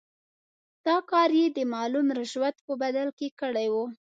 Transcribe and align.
دا 0.87 0.97
کار 1.11 1.29
یې 1.39 1.45
د 1.57 1.59
معلوم 1.73 2.05
رشوت 2.19 2.55
په 2.65 2.73
بدل 2.81 3.07
کې 3.17 3.27
کړی 3.39 3.67
وو. 3.73 3.85